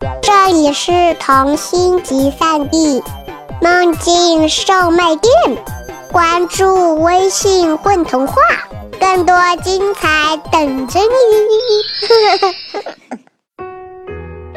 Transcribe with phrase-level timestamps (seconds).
[0.00, 3.02] 这里是童心集散地，
[3.60, 5.32] 梦境售卖店。
[6.12, 8.34] 关注微信“混童话”，
[9.00, 11.06] 更多精彩等着你。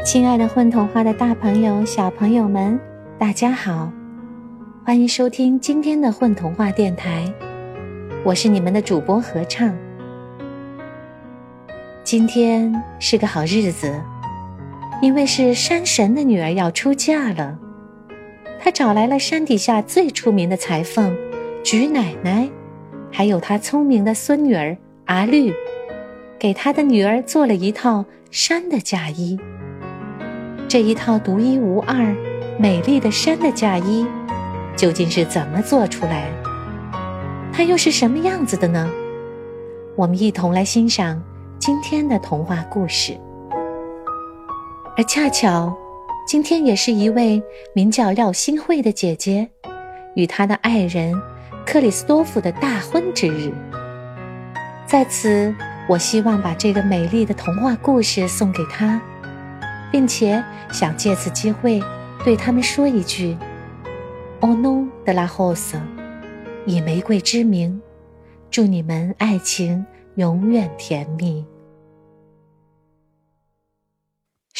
[0.05, 2.79] 亲爱的混童话的大朋友、小朋友们，
[3.17, 3.91] 大家好，
[4.85, 7.33] 欢迎收听今天的混童话电台，
[8.23, 9.75] 我是你们的主播合唱。
[12.03, 14.01] 今天是个好日子，
[15.01, 17.57] 因为是山神的女儿要出嫁了。
[18.59, 21.17] 他找来了山底下最出名的裁缝
[21.63, 22.47] 菊奶奶，
[23.11, 25.51] 还有她聪明的孙女儿阿绿，
[26.37, 29.39] 给他的女儿做了一套山的嫁衣。
[30.67, 32.15] 这一套独一无二、
[32.59, 34.05] 美丽的山的嫁衣，
[34.77, 36.29] 究竟是怎么做出来？
[37.51, 38.89] 它又是什么样子的呢？
[39.95, 41.21] 我们一同来欣赏。
[41.59, 43.15] 今天的童话故事，
[45.01, 45.75] 而恰巧，
[46.27, 47.41] 今天也是一位
[47.73, 49.49] 名叫廖新慧的姐姐
[50.13, 51.19] 与她的爱人
[51.65, 53.51] 克里斯多夫的大婚之日。
[54.85, 55.55] 在此，
[55.89, 59.01] 我希望把这个美丽的童话故事送给她，
[59.91, 61.81] 并且想借此机会
[62.23, 63.35] 对他们说一句
[64.41, 65.79] ：“O no de la rose，
[66.67, 67.81] 以玫瑰之名，
[68.51, 69.83] 祝你们爱情
[70.13, 71.43] 永远甜蜜。”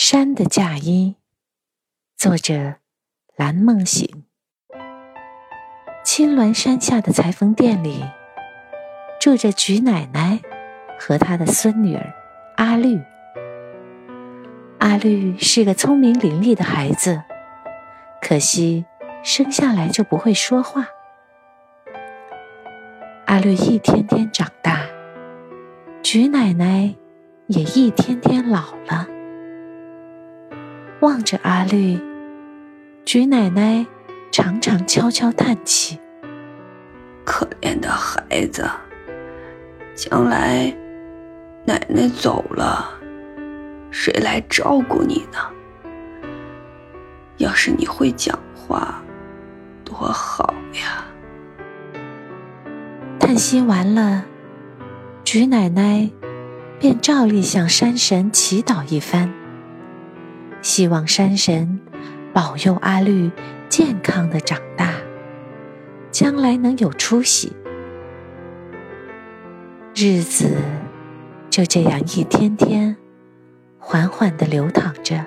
[0.03, 1.15] 山的嫁衣，
[2.17, 2.77] 作者
[3.35, 4.23] 蓝梦醒。
[6.03, 8.03] 青峦山下的裁缝店里，
[9.19, 10.39] 住着菊奶奶
[10.99, 12.13] 和她的孙女儿
[12.57, 12.99] 阿绿。
[14.79, 17.21] 阿绿是个聪明伶俐的孩子，
[18.23, 18.83] 可惜
[19.21, 20.87] 生下来就不会说话。
[23.27, 24.81] 阿绿一天天长大，
[26.01, 26.95] 菊奶奶
[27.45, 29.07] 也一天天老了。
[31.01, 31.99] 望着阿绿，
[33.05, 33.83] 菊奶奶
[34.31, 35.99] 常常悄悄叹气
[37.25, 38.69] ：“可怜的孩子，
[39.95, 40.71] 将来
[41.65, 42.87] 奶奶走了，
[43.89, 45.39] 谁来照顾你呢？
[47.37, 49.01] 要是你会讲话，
[49.83, 51.03] 多好呀！”
[53.19, 54.23] 叹息完了，
[55.23, 56.11] 菊奶奶
[56.79, 59.40] 便照例向山神祈祷一番。
[60.61, 61.79] 希望山神
[62.33, 63.31] 保佑阿绿
[63.67, 64.93] 健康的长大，
[66.11, 67.51] 将来能有出息。
[69.95, 70.55] 日子
[71.49, 72.95] 就这样一天天
[73.79, 75.25] 缓缓的流淌着。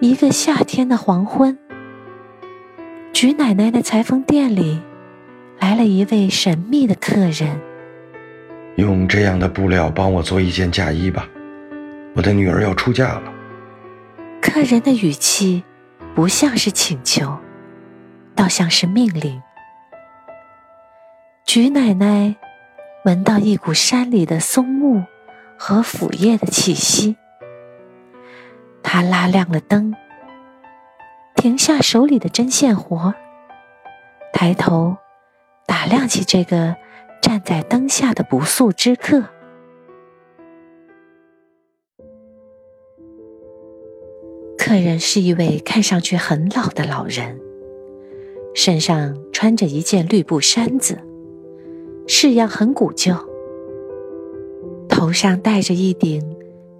[0.00, 1.58] 一个夏天的黄昏，
[3.12, 4.80] 菊奶奶的裁缝店里
[5.58, 7.60] 来了一位神秘的客人。
[8.76, 11.28] 用这样的布料帮我做一件嫁衣吧。
[12.14, 13.32] 我的女儿要出嫁了。
[14.40, 15.62] 客人的语气
[16.14, 17.38] 不像是请求，
[18.34, 19.40] 倒像是命令。
[21.44, 22.36] 菊奶奶
[23.04, 25.04] 闻到一股山里的松木
[25.58, 27.16] 和腐叶的气息，
[28.82, 29.94] 她拉亮了灯，
[31.34, 33.14] 停下手里的针线活，
[34.32, 34.96] 抬头
[35.66, 36.76] 打量起这个
[37.20, 39.24] 站在灯下的不速之客。
[44.70, 47.40] 客人是一位看上去很老的老人，
[48.54, 50.96] 身上穿着一件绿布衫子，
[52.06, 53.12] 式样很古旧，
[54.88, 56.22] 头上戴着一顶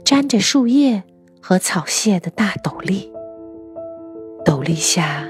[0.05, 1.03] 沾着树叶
[1.41, 3.11] 和草屑的大斗笠，
[4.45, 5.29] 斗笠下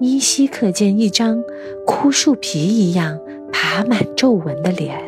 [0.00, 1.44] 依稀可见一张
[1.86, 3.20] 枯树皮一样
[3.52, 4.98] 爬满皱纹的脸。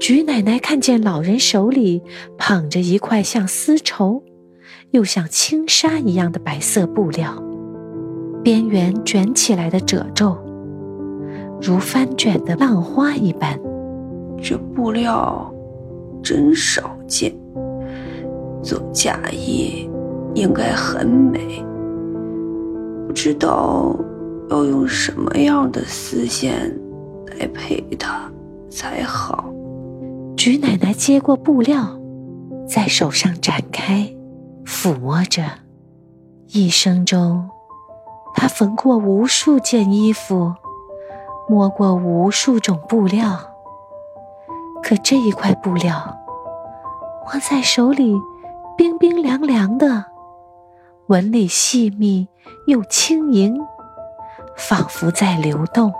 [0.00, 2.02] 菊奶奶看见老人手里
[2.36, 4.24] 捧着一块像丝绸。
[4.92, 7.32] 又像轻纱一样的白色布料，
[8.42, 10.36] 边缘卷起来的褶皱，
[11.60, 13.58] 如翻卷的浪花一般。
[14.42, 15.52] 这布料
[16.22, 17.34] 真少见，
[18.62, 19.88] 做嫁衣
[20.34, 21.64] 应该很美。
[23.06, 23.96] 不知道
[24.50, 26.74] 要用什么样的丝线
[27.38, 28.30] 来配它
[28.70, 29.52] 才好。
[30.36, 31.98] 菊奶奶接过布料，
[32.68, 34.15] 在手上展开。
[34.66, 35.44] 抚摸着，
[36.48, 37.48] 一生中，
[38.34, 40.52] 他缝过无数件衣服，
[41.48, 43.38] 摸过无数种布料。
[44.82, 46.16] 可这一块布料，
[47.26, 48.14] 握在手里，
[48.76, 50.04] 冰冰凉凉的，
[51.06, 52.28] 纹理细密
[52.66, 53.56] 又轻盈，
[54.56, 55.92] 仿佛在流动，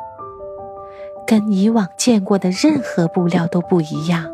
[1.25, 4.25] 跟以往见过的任何布料都不一样。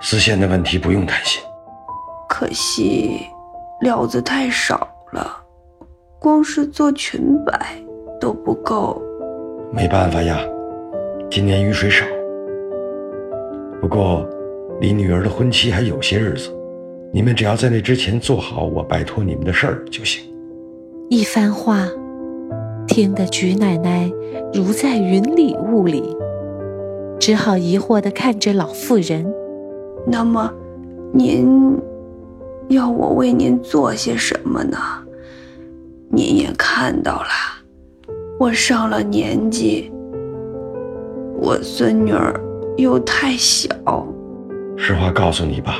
[0.00, 1.42] 丝线的问题不用担心。
[2.28, 3.28] 可惜
[3.82, 5.36] 料子太少了，
[6.20, 7.74] 光是做裙摆
[8.20, 9.02] 都不够。
[9.72, 10.38] 没办法呀，
[11.28, 12.06] 今年雨水少。
[13.80, 14.24] 不过，
[14.80, 16.48] 离女儿的婚期还有些日子，
[17.12, 20.22] 你们只要在那之前做好我拜托你们的事儿就行。
[21.10, 21.88] 一番话，
[22.86, 24.08] 听得菊奶奶
[24.54, 26.16] 如在云里雾里，
[27.18, 29.26] 只好疑惑地看着老妇人。
[30.06, 30.48] 那么，
[31.12, 31.76] 您
[32.68, 34.78] 要我为您做些什么呢？
[36.08, 37.28] 您也看到了，
[38.38, 39.90] 我上了年纪，
[41.38, 42.38] 我孙女儿
[42.76, 43.68] 又太小。
[44.76, 45.78] 实话告诉你吧，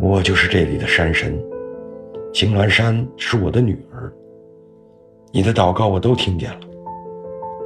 [0.00, 1.38] 我就是这里的山神，
[2.32, 4.12] 青鸾山是我的女儿。
[5.32, 6.60] 你的祷告我都听见了，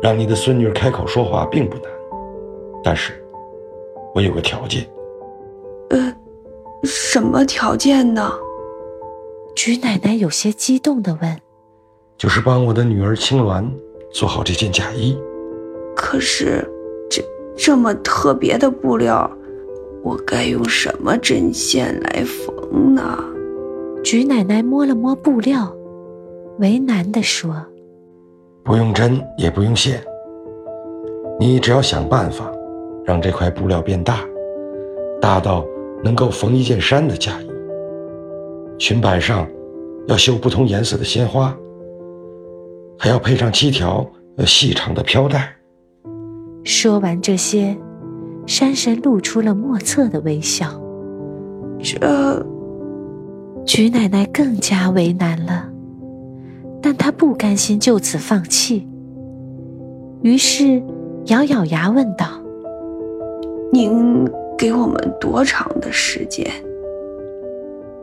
[0.03, 1.85] 让你的孙女开口说话并不难，
[2.82, 3.12] 但是，
[4.15, 4.87] 我有个条件。
[6.84, 8.31] 呃，什么条件呢？
[9.56, 11.40] 菊奶奶有些激动地问
[12.19, 13.64] ：“就是帮我的女儿青鸾
[14.12, 15.19] 做好这件嫁衣。
[15.96, 16.62] 可是，
[17.08, 17.22] 这
[17.56, 19.31] 这么特别的布料，
[20.02, 23.19] 我该用什么针线来缝呢？”
[24.04, 25.75] 菊奶奶摸了摸布料。
[26.58, 27.56] 为难地说
[28.62, 30.00] ：“不用针，也不用线，
[31.40, 32.48] 你只要想办法，
[33.04, 34.20] 让这块布料变大，
[35.20, 35.64] 大到
[36.05, 37.49] 能够缝一件衫的嫁衣。
[38.79, 39.49] 裙摆上
[40.06, 41.56] 要绣不同颜色的鲜花，
[42.99, 44.06] 还要配上七条
[44.45, 45.51] 细长的飘带。”
[46.62, 47.77] 说完这些，
[48.47, 50.69] 山神露出了莫测的微笑。
[51.79, 52.47] 这，
[53.65, 55.69] 菊奶奶更加为难了。
[56.83, 58.87] 但她不甘心就此放弃，
[60.23, 60.83] 于是
[61.27, 62.27] 咬咬牙问道
[63.73, 66.45] ：“您给我们多长的时间？”“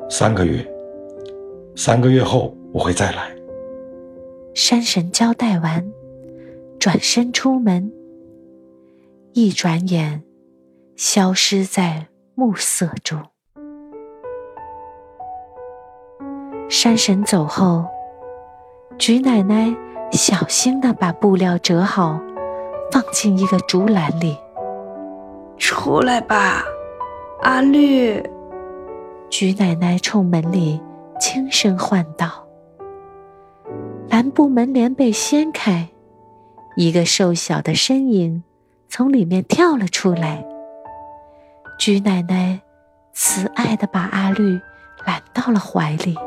[0.09, 0.65] 三个月。
[1.75, 3.35] 三个月后我会再来。”
[4.53, 5.91] 山神交代完，
[6.79, 7.91] 转身出门，
[9.33, 10.23] 一转眼
[10.97, 13.21] 消失在暮色中。
[16.69, 17.85] 山神走后。
[18.97, 19.75] 菊奶奶
[20.11, 22.21] 小心的把布料折好，
[22.91, 24.37] 放进一个竹篮里。
[25.61, 26.65] 出来吧，
[27.43, 28.21] 阿绿。
[29.29, 30.81] 菊奶奶冲门里
[31.19, 32.45] 轻声唤道。
[34.09, 35.87] 蓝布门帘被掀开，
[36.75, 38.43] 一个瘦小的身影
[38.89, 40.43] 从里面跳了出来。
[41.77, 42.59] 菊奶奶
[43.13, 44.59] 慈爱地把阿绿
[45.05, 46.17] 揽到了怀里。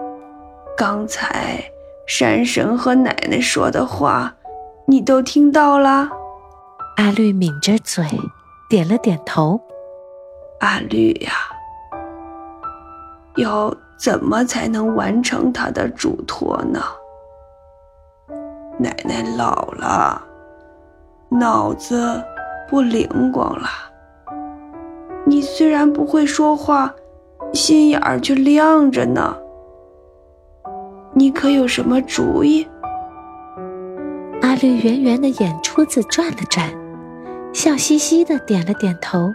[0.77, 1.63] 刚才。
[2.07, 4.35] 山神和奶奶说的话，
[4.87, 6.11] 你都听到了。
[6.99, 8.05] 阿绿抿着嘴，
[8.69, 9.61] 点了点头。
[10.61, 11.33] 阿绿呀，
[13.37, 16.81] 要怎么才能完成他的嘱托呢？
[18.79, 20.21] 奶奶老了，
[21.29, 22.23] 脑子
[22.69, 23.69] 不灵光了。
[25.27, 26.95] 你虽然不会说话，
[27.53, 29.37] 心眼儿却亮着呢。
[31.13, 32.67] 你可有什么主意？
[34.43, 36.69] 阿绿圆圆的眼珠子转了转，
[37.55, 39.33] 笑嘻嘻的点了点头，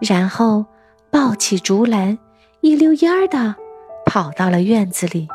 [0.00, 0.66] 然后
[1.08, 2.18] 抱起竹篮，
[2.60, 3.54] 一溜烟儿的
[4.04, 5.28] 跑到了院子里。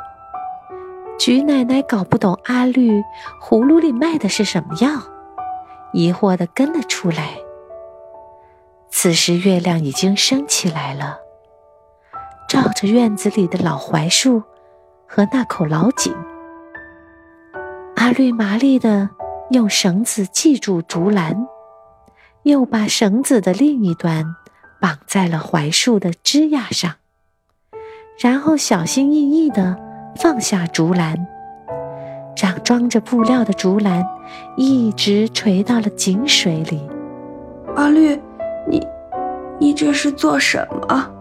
[1.17, 3.01] 菊奶奶搞不懂阿绿
[3.41, 4.89] 葫芦里卖的是什么药，
[5.93, 7.37] 疑惑的跟了出来。
[8.89, 11.17] 此时月亮已经升起来了，
[12.49, 14.43] 照着院子里的老槐树。
[15.05, 16.11] 和那口老井，
[17.97, 19.07] 阿绿麻利的
[19.51, 21.47] 用绳子系住竹篮，
[22.43, 24.35] 又把绳子的另一端
[24.79, 26.95] 绑在了槐树的枝桠上，
[28.19, 29.77] 然后小心翼翼地
[30.17, 31.25] 放下竹篮，
[32.35, 34.05] 让装着布料的竹篮
[34.57, 36.81] 一直垂到了井水里。
[37.75, 38.19] 阿绿，
[38.67, 38.85] 你，
[39.57, 41.11] 你这是做什么？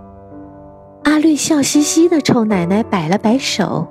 [1.05, 3.87] 阿绿笑嘻嘻地冲奶奶摆了摆手，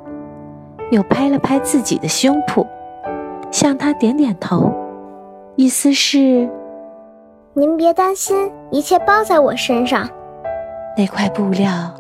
[0.92, 2.68] 又拍了拍自己的胸脯，
[3.52, 4.74] 向她点点头，
[5.56, 6.50] 意思是
[7.54, 10.10] ：“您别担心，一切包在我身上。”
[10.98, 11.94] 那块布料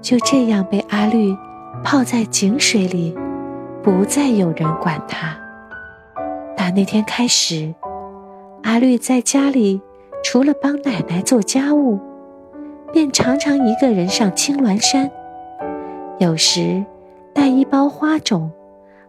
[0.00, 1.36] 就这样被阿绿
[1.84, 3.14] 泡在井水里，
[3.82, 5.36] 不再有人管它。
[6.56, 7.74] 打那天开始，
[8.62, 9.82] 阿绿在家里
[10.24, 12.00] 除了帮奶奶做家务。
[12.92, 15.10] 便常常一个人上青鸾山，
[16.18, 16.82] 有时
[17.34, 18.50] 带一包花种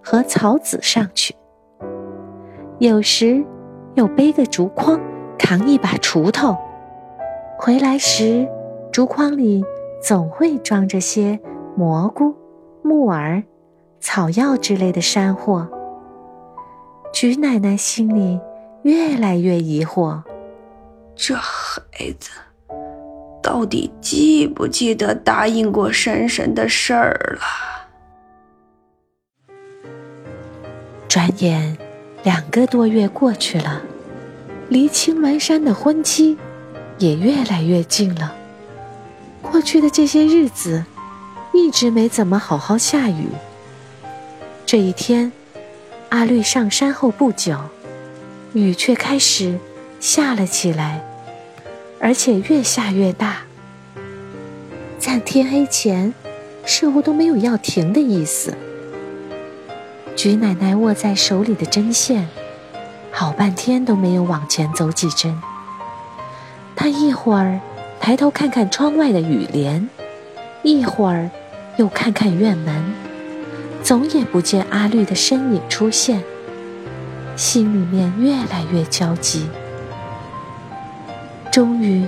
[0.04, 1.34] 和草籽上去，
[2.80, 3.46] 有时
[3.94, 5.00] 又背个竹筐，
[5.38, 6.58] 扛一把锄头。
[7.58, 8.48] 回来时，
[8.92, 9.64] 竹筐里
[10.02, 11.40] 总会装着些
[11.76, 12.36] 蘑菇、
[12.84, 13.44] 木耳、
[14.00, 15.68] 草药之类的山货。
[17.14, 18.40] 菊奶奶心里
[18.84, 20.22] 越来越疑惑：
[21.16, 21.82] 这孩
[22.20, 22.30] 子
[23.42, 27.42] 到底记不记得答应过山神的事儿了？
[31.08, 31.76] 转眼
[32.24, 33.82] 两个多月过去了，
[34.70, 36.38] 离青鸾山的婚期
[36.98, 38.36] 也越来越近了。
[39.42, 40.84] 过去的这些日子，
[41.54, 43.28] 一直没怎么好好下雨。
[44.66, 45.32] 这一天，
[46.10, 47.58] 阿绿上山后不久，
[48.54, 49.58] 雨却开始
[50.02, 51.02] 下了起来，
[52.02, 53.44] 而且越下越大。
[55.00, 56.14] 在天黑前，
[56.66, 58.54] 似乎都没有要停的意思。
[60.18, 62.28] 菊奶奶握在手里的针线，
[63.12, 65.42] 好半天都没有往前走几针。
[66.76, 67.60] 他一会儿
[68.00, 69.90] 抬头看看窗外的雨帘，
[70.64, 71.30] 一会儿
[71.78, 72.94] 又看看院门，
[73.84, 76.24] 总也不见阿绿的身影出现，
[77.36, 79.50] 心里面越来越焦急。
[81.52, 82.06] 终于，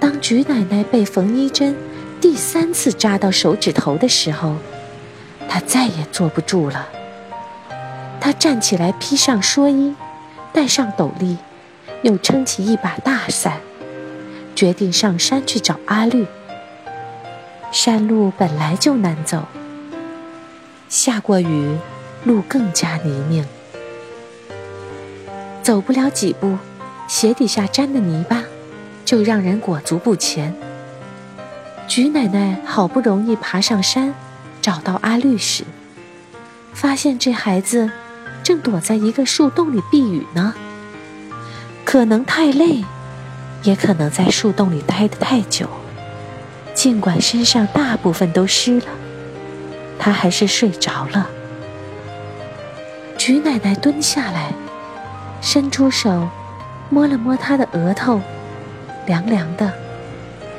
[0.00, 1.76] 当菊奶奶被缝衣针
[2.20, 4.56] 第三次扎到手指头的时候，
[5.46, 6.88] 她再也坐不住了。
[8.20, 9.94] 他站起来，披上蓑衣，
[10.54, 11.36] 戴上斗笠，
[12.02, 13.60] 又撑起一把大伞，
[14.54, 16.24] 决定上山去找阿绿。
[17.72, 19.48] 山路本来就难走，
[20.88, 21.76] 下过雨，
[22.22, 23.44] 路更加泥泞，
[25.60, 26.56] 走不了几步，
[27.08, 28.44] 鞋底下沾的泥巴
[29.04, 30.54] 就让人裹足不前。
[31.88, 34.14] 菊奶奶好不容易爬上山，
[34.62, 35.64] 找到阿绿时，
[36.72, 37.90] 发现这孩子。
[38.44, 40.52] 正躲在一个树洞里避雨呢，
[41.82, 42.84] 可能太累，
[43.62, 45.66] 也可能在树洞里待得太久。
[46.74, 48.86] 尽管身上大部分都湿了，
[49.98, 51.26] 他还是睡着了。
[53.16, 54.52] 菊奶奶蹲下来，
[55.40, 56.28] 伸出手
[56.90, 58.20] 摸了摸他的额头，
[59.06, 59.72] 凉凉的，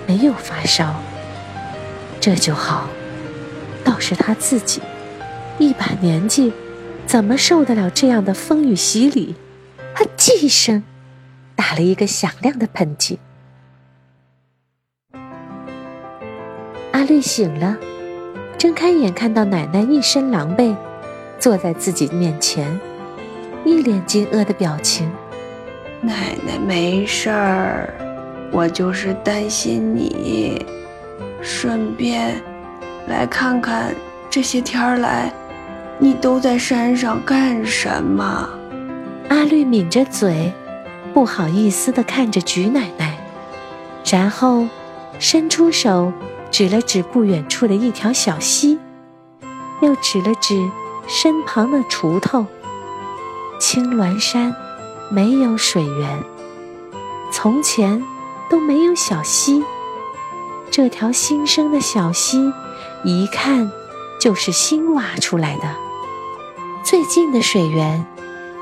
[0.08, 0.96] 没有发烧。
[2.20, 2.88] 这就好，
[3.84, 4.82] 倒是他自己，
[5.60, 6.52] 一把年纪。
[7.06, 9.36] 怎么受得了这样的风雨洗礼？
[9.94, 10.84] 他叽一声，
[11.56, 13.18] 打了一个响亮的喷嚏。
[16.92, 17.78] 阿绿醒了，
[18.58, 20.76] 睁开眼看到奶奶一身狼狈，
[21.40, 22.78] 坐在自己面前，
[23.64, 25.10] 一脸惊愕的表情。
[26.02, 27.94] 奶奶没事儿，
[28.52, 30.66] 我就是担心你，
[31.42, 32.42] 顺便
[33.08, 33.96] 来看看
[34.30, 35.32] 这些天来。
[35.98, 38.50] 你都在山上干什么？
[39.30, 40.52] 阿绿抿着嘴，
[41.14, 43.18] 不好意思地看着菊奶奶，
[44.06, 44.68] 然后
[45.20, 46.12] 伸出手
[46.52, 48.78] 指了指不远处的一条小溪，
[49.82, 50.70] 又指了指
[51.08, 52.46] 身旁的锄头。
[53.58, 54.54] 青鸾山
[55.10, 56.24] 没有水源，
[57.32, 58.04] 从前
[58.50, 59.64] 都没有小溪，
[60.70, 62.52] 这条新生的小溪，
[63.06, 63.72] 一看
[64.20, 65.85] 就是新挖出来的。
[66.86, 68.06] 最近的水源，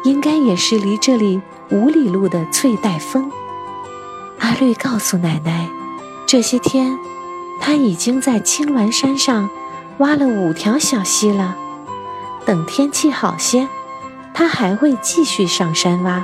[0.05, 3.29] 应该也是离这里五里路的翠黛峰。
[4.39, 5.67] 阿绿告诉奶奶，
[6.25, 6.97] 这些天
[7.59, 9.49] 他已经在青鸾山上
[9.97, 11.57] 挖了五条小溪了。
[12.45, 13.67] 等天气好些，
[14.33, 16.23] 他还会继续上山挖。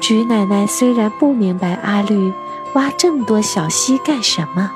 [0.00, 2.32] 菊奶奶虽然不明白阿绿
[2.74, 4.72] 挖这么多小溪干什么，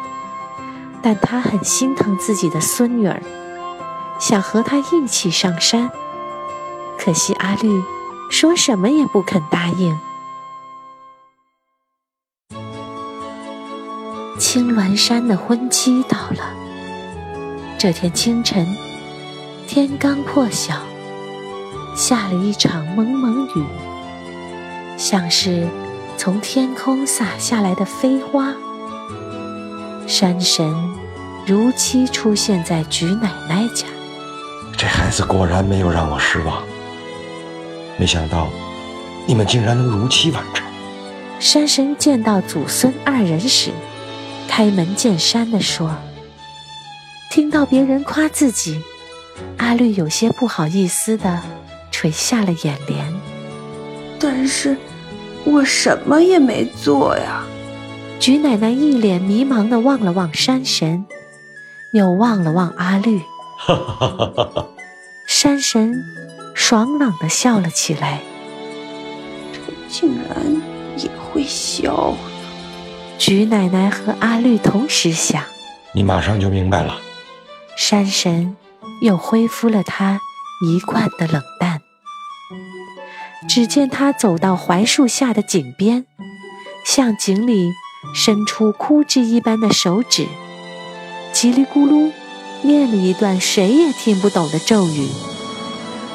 [1.02, 3.20] 但她很心疼自己的孙女儿，
[4.20, 5.90] 想和她一起上山。
[7.04, 7.82] 可惜阿绿
[8.30, 9.98] 说什么也不肯答应。
[14.38, 16.54] 青鸾山的婚期到了，
[17.76, 18.64] 这天清晨，
[19.66, 20.76] 天刚破晓，
[21.96, 23.66] 下了一场蒙蒙雨，
[24.96, 25.66] 像是
[26.16, 28.54] 从天空洒下来的飞花。
[30.06, 30.72] 山神
[31.44, 33.88] 如期出现在菊奶奶家，
[34.76, 36.62] 这孩子果然没有让我失望。
[37.98, 38.48] 没想到，
[39.26, 40.66] 你们竟然能如期完成。
[41.38, 43.70] 山神见到祖孙二人时，
[44.48, 45.94] 开门见山地说
[47.30, 48.80] ：“听到别人夸自己，
[49.58, 51.40] 阿绿有些不好意思的
[51.90, 53.12] 垂下了眼帘。
[54.18, 54.76] 但是，
[55.44, 57.42] 我什么也没做呀。”
[58.20, 61.04] 菊奶奶一脸迷茫的望了望山神，
[61.92, 63.20] 又望了望阿绿。
[65.26, 65.92] 山神。
[66.64, 68.20] 爽朗的笑了起来。
[69.88, 70.62] 竟然
[70.96, 72.14] 也会笑。
[73.18, 75.42] 菊奶奶和阿绿同时想，
[75.92, 77.00] 你马上就明白了。
[77.76, 78.56] 山神
[79.02, 80.20] 又恢复了他
[80.64, 81.80] 一贯的冷淡。
[83.48, 86.06] 只见他走到槐树下的井边，
[86.86, 87.72] 向井里
[88.14, 90.28] 伸出枯枝一般的手指，
[91.34, 92.12] 叽里咕噜
[92.62, 95.08] 念了一段谁也听不懂的咒语。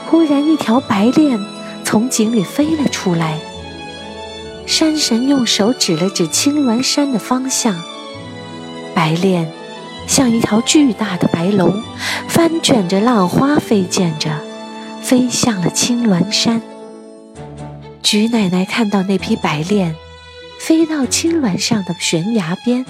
[0.09, 1.37] 忽然，一条白练
[1.83, 3.37] 从井里飞了出来。
[4.65, 7.75] 山神用手指了指青鸾山的方向，
[8.95, 9.51] 白练
[10.07, 11.83] 像一条巨大的白龙，
[12.29, 14.31] 翻卷着浪花飞溅着，
[15.01, 16.61] 飞向了青鸾山。
[18.01, 19.93] 菊奶奶看到那匹白练
[20.59, 22.85] 飞到青鸾上的悬崖边，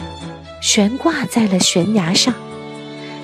[0.61, 2.33] 悬挂在了悬崖上，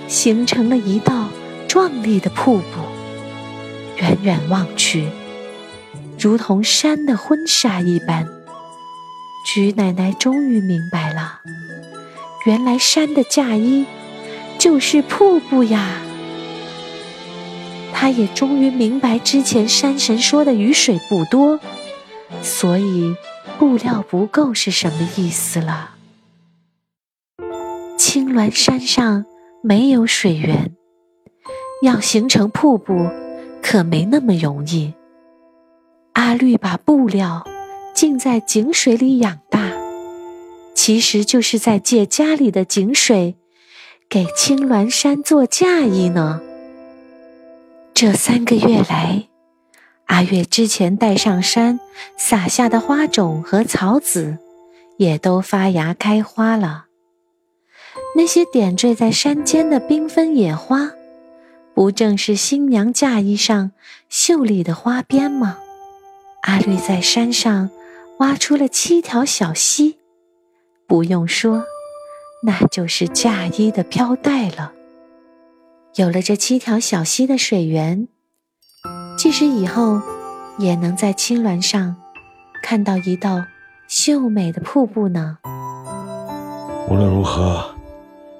[0.07, 1.27] 形成了一道
[1.67, 2.82] 壮丽的瀑布。
[4.03, 5.07] 远远望去，
[6.19, 8.27] 如同山的婚纱一般。
[9.45, 11.39] 菊奶奶终于明白了，
[12.45, 13.85] 原来山的嫁衣
[14.59, 16.01] 就是瀑布呀。
[17.93, 21.57] 她也终于明白之前山神说的雨水不多。
[22.41, 23.15] 所以，
[23.57, 25.91] 布料不够是什么意思了？
[27.97, 29.23] 青鸾山上
[29.61, 30.73] 没有水源，
[31.83, 33.09] 要形成瀑布
[33.73, 34.93] 可没那么容易。
[36.11, 37.43] 阿绿把布料
[37.95, 39.71] 浸在井水里养大，
[40.75, 43.35] 其实就是在借家里的井水
[44.07, 46.39] 给青鸾山做嫁衣呢。
[47.95, 49.23] 这三个月来。
[50.05, 51.79] 阿月之前带上山
[52.15, 54.37] 撒下的花种和草籽，
[54.97, 56.85] 也都发芽开花了。
[58.15, 60.91] 那些点缀在山间的缤纷野花，
[61.73, 63.71] 不正是新娘嫁衣上
[64.07, 65.57] 秀丽的花边吗？
[66.43, 67.69] 阿绿在山上
[68.19, 69.97] 挖出了七条小溪，
[70.87, 71.63] 不用说，
[72.43, 74.73] 那就是嫁衣的飘带了。
[75.95, 78.07] 有了这七条小溪的水源。
[79.17, 80.01] 即使以后，
[80.57, 81.95] 也能在青鸾上
[82.61, 83.45] 看到一道
[83.87, 85.37] 秀美的瀑布呢。
[86.89, 87.73] 无论如何，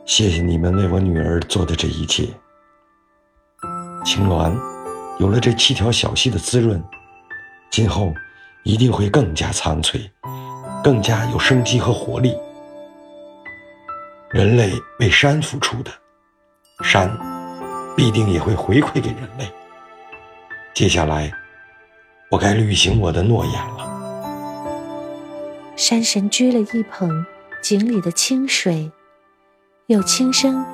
[0.05, 2.27] 谢谢你们为我女儿做的这一切。
[4.03, 4.53] 青鸾
[5.19, 6.83] 有了这七条小溪的滋润，
[7.71, 8.13] 今后
[8.63, 10.11] 一定会更加苍翠，
[10.83, 12.35] 更加有生机和活力。
[14.29, 15.91] 人类为山付出的，
[16.83, 17.09] 山
[17.95, 19.49] 必定也会回馈给人类。
[20.73, 21.31] 接下来，
[22.29, 23.89] 我该履行我的诺言了。
[25.75, 27.25] 山神掬了一捧
[27.61, 28.91] 井里的清水，
[29.87, 30.65] 又轻声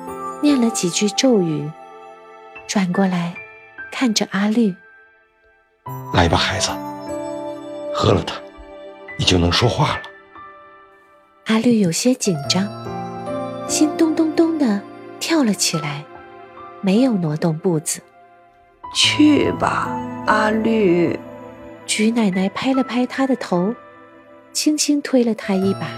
[0.42, 1.70] 念了几句咒语，
[2.70, 3.34] 转过来
[3.90, 4.72] 看着阿绿
[6.14, 6.70] ：“来吧，孩子，
[7.92, 8.40] 喝了它，
[9.18, 10.02] 你就能说话了。”
[11.50, 12.68] 阿绿有些紧张，
[13.68, 14.80] 心咚咚咚的
[15.18, 16.04] 跳了起来，
[16.80, 18.00] 没有挪动步子。
[18.94, 19.88] 去吧，
[20.28, 21.18] 阿绿。
[21.86, 23.74] 菊奶奶拍了拍他的头，
[24.52, 25.88] 轻轻推了他一把。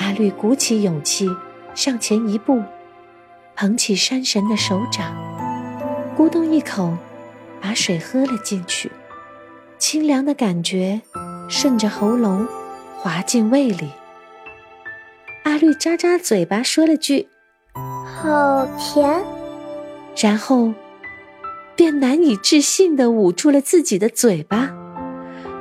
[0.00, 1.30] 阿绿鼓起勇气
[1.76, 2.60] 上前一步，
[3.56, 5.16] 捧起山神的手掌，
[6.16, 6.96] 咕咚一口
[7.60, 8.92] 把水喝了进去。
[9.78, 11.00] 清凉的感觉
[11.48, 12.46] 顺着喉咙
[12.96, 13.90] 滑进胃里。
[15.44, 17.28] 阿绿咂咂嘴巴，说了句
[17.74, 19.24] ：“好甜。”
[20.16, 20.72] 然后。
[21.78, 24.70] 便难以置信地捂住了自己的嘴巴，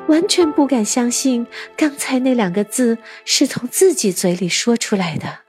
[0.07, 5.39] 完全不敢相信刚才那两个字是从自己嘴里说出来的。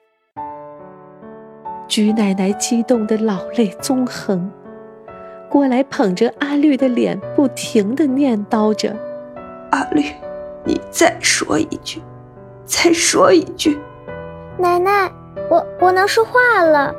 [1.89, 4.51] 菊奶奶激动得老泪纵横，
[5.49, 8.95] 过来捧着阿绿的脸，不停地念叨着
[9.71, 10.05] ：“阿绿，
[10.65, 12.03] 你再说一句，
[12.65, 13.79] 再说一句。”
[14.59, 15.11] 奶奶，
[15.49, 16.93] 我我能说话了，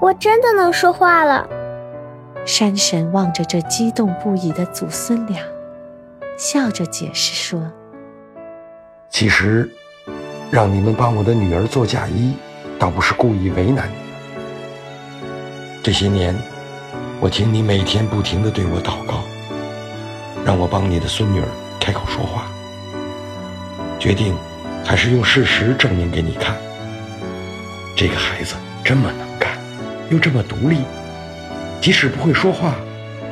[0.00, 1.46] 我真的能说话了。
[2.44, 5.40] 山神望着这激动不已的祖孙俩，
[6.36, 7.60] 笑着解释说
[9.10, 9.68] ：“其实，
[10.50, 12.34] 让你们帮我的女儿做嫁衣，
[12.78, 14.03] 倒不是故意为难你们。
[15.84, 16.34] 这些年，
[17.20, 19.22] 我听你每天不停地对我祷告，
[20.42, 21.46] 让我帮你的孙女儿
[21.78, 22.46] 开口说话，
[24.00, 24.34] 决定
[24.82, 26.56] 还是用事实证明给你看。
[27.94, 29.58] 这个孩子这么能干，
[30.08, 30.78] 又这么独立。”
[31.82, 32.76] 即使不会说话，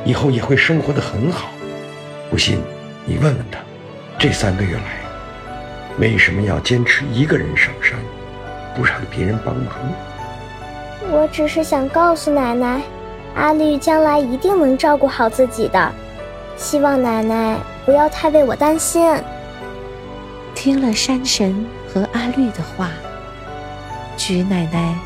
[0.04, 1.48] 以后也会生活的很好。
[2.30, 2.60] 不信，
[3.06, 3.60] 你问问他，
[4.18, 5.00] 这三个月来，
[5.98, 7.98] 为什么要坚持一个人上山，
[8.76, 9.72] 不让别人帮忙？
[11.12, 12.80] 我只是想告诉奶奶，
[13.36, 15.92] 阿绿将来一定能照顾好自己的，
[16.56, 19.14] 希望奶奶不要太为我担心。
[20.54, 22.88] 听了山神和阿绿的话，
[24.16, 24.98] 菊奶奶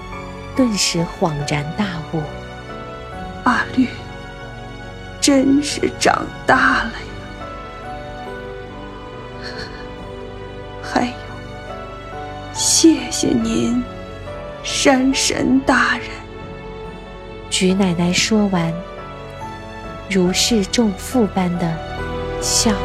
[0.55, 2.23] 顿时恍然大悟：
[3.43, 3.89] 阿绿
[5.21, 7.01] 真是长大了呀！
[10.81, 11.13] 还有，
[12.53, 13.83] 谢谢您，
[14.67, 16.09] 山神大人。
[17.49, 18.73] 菊奶奶说完，
[20.11, 21.73] 如释重负般的
[22.41, 22.77] 笑了。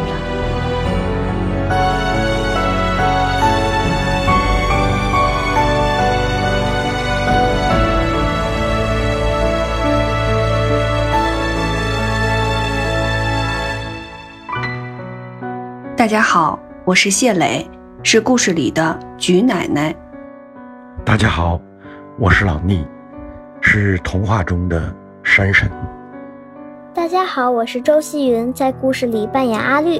[15.97, 17.67] 大家好，我是谢磊，
[18.03, 19.95] 是故事里的菊奶奶。
[21.03, 21.59] 大家好，
[22.21, 22.85] 我是老腻，
[23.61, 25.67] 是童话中的山神。
[26.93, 29.99] 大家好，我是周希云，在故事里扮演阿绿。